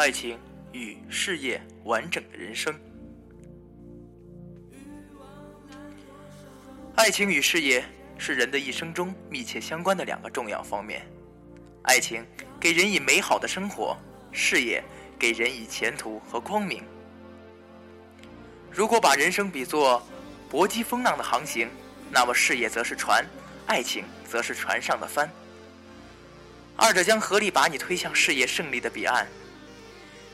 [0.00, 0.38] 爱情
[0.72, 2.74] 与事业完整的人生。
[6.96, 7.84] 爱情与事业
[8.16, 11.02] 是人的一生中密切相关的两个重要方面。
[11.82, 12.24] 爱情
[12.58, 13.94] 给人以美好的生活，
[14.32, 14.82] 事业
[15.18, 16.82] 给人以前途和光明。
[18.72, 20.02] 如果把人生比作
[20.48, 21.68] 搏击风浪的航行，
[22.10, 23.22] 那么事业则是船，
[23.66, 25.30] 爱情则是船上的帆。
[26.74, 29.28] 二者将合力把你推向事业胜利的彼岸。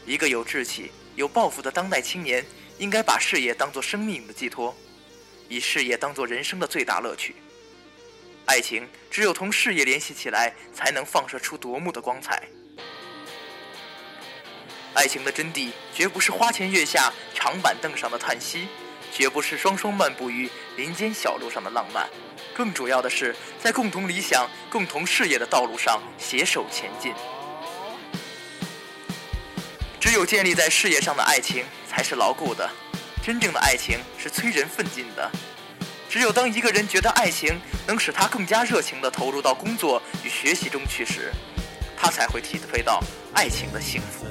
[0.06, 2.44] 一个有志气、有抱负的当代青年，
[2.78, 4.72] 应该把事业当作生命的寄托，
[5.48, 7.34] 以事业当作人生的最大乐趣。
[8.44, 12.44] 爱情只有同事业联系起来，才能放射出夺目的光彩。
[14.94, 18.68] 爱情的真谛，绝不是花前月下长板凳上的叹息，
[19.12, 22.08] 绝不是双双漫步于林间小路上的浪漫。
[22.54, 27.12] 更主要的是，在共同理想、共同事业的道路上携手前进。
[29.98, 32.68] 只有建立在事业上的爱情才是牢固的，
[33.22, 35.30] 真正的爱情是催人奋进的。
[36.08, 41.32] 只有当一个人觉得爱情能使他更加热情地投入到工作与学习中去时，
[41.96, 43.02] 他才会体会到
[43.34, 44.26] 爱情的幸福。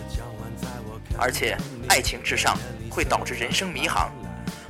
[1.17, 1.57] 而且，
[1.87, 2.57] 爱情至上
[2.89, 4.11] 会导致人生迷航。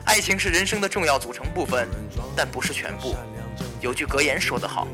[0.05, 1.87] 爱情是人生的重要组成部分，
[2.35, 3.15] 但不是全部。
[3.81, 4.87] 有句格言说得好：“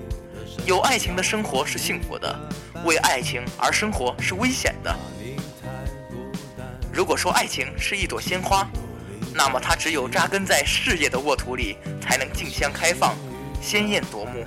[0.65, 2.39] 有爱情的生活是幸福的，
[2.85, 4.95] 为爱情而生活是危险的。”
[6.93, 8.67] 如果说爱情是一朵鲜花，
[9.33, 13.15] 那么它只有扎根在事业的沃土里，才能竞相开放、
[13.61, 14.45] 鲜艳夺目。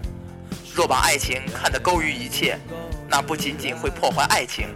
[0.74, 2.58] 若把爱情看得高于一切，
[3.08, 4.68] 那不仅仅会破坏爱情，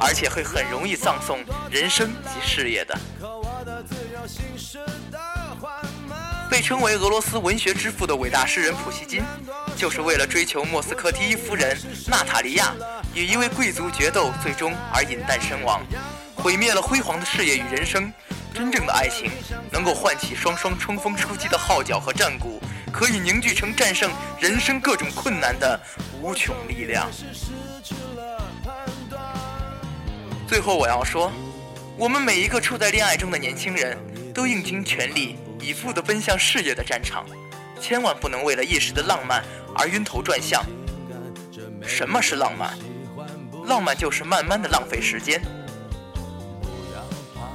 [0.00, 2.98] 而且会很容易葬送人生及事业的。
[6.50, 9.22] 被称为俄罗斯文学之父的伟大诗人普希金，
[9.76, 11.76] 就是为了追求莫斯科第一夫人
[12.08, 12.74] 娜塔莉亚
[13.14, 15.80] 与一位贵族决斗，最终而饮弹身亡，
[16.42, 18.12] 毁灭了辉煌的事业与人生。
[18.52, 19.30] 真正的爱情
[19.70, 22.60] 能够唤起双双冲锋出击的号角和战鼓，
[22.92, 25.80] 可以凝聚成战胜人生各种困难的
[26.20, 27.08] 无穷力量。
[30.48, 31.30] 最后，我要说，
[31.96, 33.96] 我们每一个处在恋爱中的年轻人
[34.34, 35.38] 都应尽全力。
[35.60, 37.26] 以赴地奔向事业的战场，
[37.78, 39.44] 千万不能为了一时的浪漫
[39.76, 40.64] 而晕头转向。
[41.86, 42.76] 什么是浪漫？
[43.66, 45.40] 浪漫就是慢慢的浪费时间。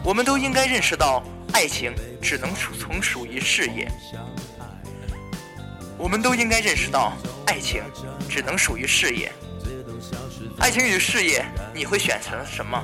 [0.06, 3.92] 我们都应该认识到，爱情只能从属于事业。
[5.98, 7.12] 我们都应该认识到，
[7.48, 7.82] 爱情
[8.30, 9.32] 只能属于事业。
[10.60, 11.44] 爱情与事业，
[11.74, 12.80] 你会选择什么？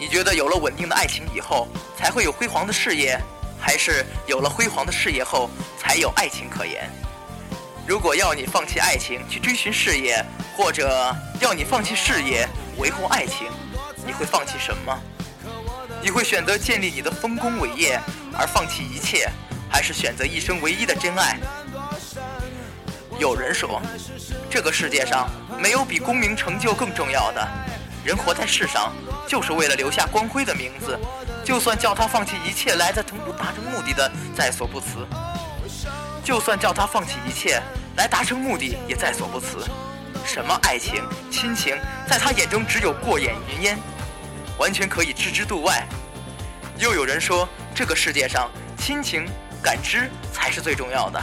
[0.00, 3.20] 你觉得有了稳定的爱情以后，才会有辉煌的事业，
[3.60, 6.90] 还是有了辉煌的事业后才有爱情可言？
[7.86, 10.24] 如果要你放弃爱情去追寻事业，
[10.56, 13.48] 或者要你放弃事业维护爱情，
[14.06, 14.98] 你会放弃什么？
[16.00, 18.00] 你会选择建立你的丰功伟业
[18.38, 19.30] 而放弃一切，
[19.70, 21.38] 还是选择一生唯一的真爱？
[23.18, 23.80] 有人说，
[24.50, 25.28] 这个世界上
[25.58, 27.48] 没有比功名成就更重要的。
[28.02, 28.92] 人活在世上。
[29.26, 31.00] 就是为了留下光辉的名字，
[31.42, 34.98] 就算叫他放弃一切来在成达成目的的在所不辞；
[36.24, 37.62] 就算叫他放弃一切
[37.96, 39.58] 来达成目的也在所不辞。
[40.24, 41.76] 什么爱情、亲情，
[42.08, 43.78] 在他眼中只有过眼云烟，
[44.58, 45.86] 完全可以置之度外。
[46.78, 49.26] 又有人说，这个世界上亲情、
[49.62, 51.22] 感知才是最重要的，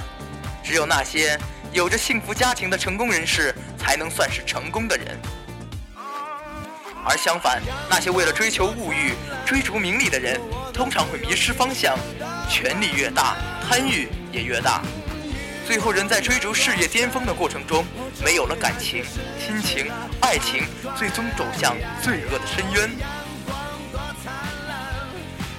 [0.63, 1.37] 只有那些
[1.73, 5.19] 有着幸福家庭的成功人士，才能算是成功的人。
[7.03, 9.13] 而相反，那些为了追求物欲、
[9.43, 10.39] 追逐名利的人，
[10.81, 11.95] 通常会迷失方向。
[12.49, 13.37] 权力越大，
[13.69, 14.81] 贪欲也越大，
[15.67, 17.85] 最后人在追逐事业巅峰的过程中，
[18.25, 19.05] 没有了感情、
[19.39, 19.91] 亲情、
[20.21, 20.63] 爱情，
[20.97, 22.89] 最终走向罪恶的深渊。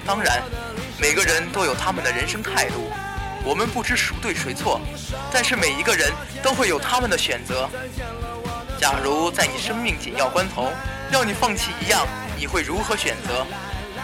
[0.04, 0.42] 当然，
[1.00, 2.90] 每个人都有他们的人生态度，
[3.44, 4.80] 我们不知孰对谁错，
[5.32, 6.10] 但是每一个人
[6.42, 7.70] 都会有他们的选择。
[8.76, 10.72] 假如在你生命紧要关头，
[11.12, 12.04] 要你放弃一样，
[12.36, 13.46] 你会如何选择？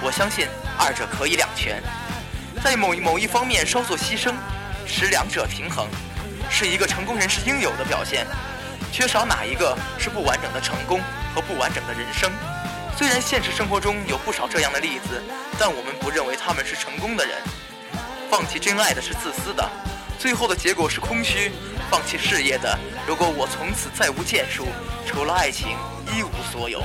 [0.00, 0.46] 我相信
[0.78, 1.82] 二者可以两全，
[2.62, 4.32] 在某某一方面稍作牺牲，
[4.86, 5.88] 使两者平衡，
[6.48, 8.26] 是一个成功人士应有的表现。
[8.92, 11.00] 缺少哪一个是不完整的成功
[11.34, 12.30] 和不完整的人生？
[12.96, 15.22] 虽然现实生活中有不少这样的例子，
[15.58, 17.36] 但我们不认为他们是成功的人。
[18.30, 19.68] 放弃真爱的是自私的，
[20.18, 21.52] 最后的结果是空虚。
[21.90, 24.68] 放弃事业的，如果我从此再无建树，
[25.06, 25.76] 除了爱情。
[26.10, 26.82] 一无所有，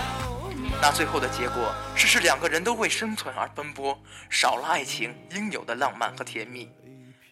[0.84, 3.98] 那最后的结果是使两个人都为生存而奔波，
[4.30, 6.70] 少了爱情应有的浪漫和甜蜜。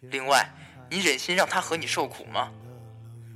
[0.03, 0.49] 另外，
[0.89, 2.49] 你忍心让他和你受苦吗？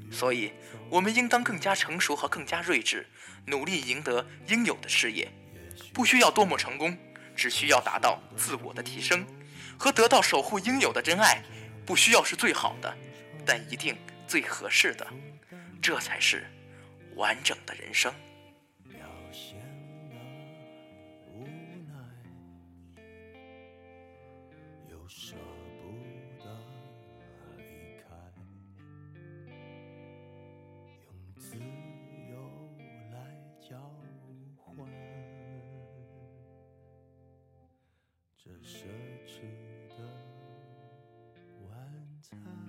[0.09, 0.53] 所以，
[0.89, 3.05] 我们应当更加成熟和更加睿智，
[3.45, 5.29] 努力赢得应有的事业。
[5.93, 6.97] 不需要多么成功，
[7.35, 9.27] 只需要达到自我的提升，
[9.77, 11.43] 和得到守护应有的真爱。
[11.85, 12.97] 不需要是最好的，
[13.45, 15.05] 但一定最合适的。
[15.81, 16.49] 这才是
[17.17, 18.13] 完整的人生。
[25.17, 25.37] 舍
[25.81, 25.87] 不
[26.43, 26.45] 得
[27.55, 27.63] 离
[28.01, 28.09] 开
[31.05, 31.07] 用
[31.37, 32.35] 自由
[33.13, 33.15] 来
[33.61, 33.79] 交
[34.57, 34.75] 换
[38.35, 38.87] 这奢
[39.25, 39.39] 侈
[39.87, 40.03] 的
[41.69, 42.64] 晚餐。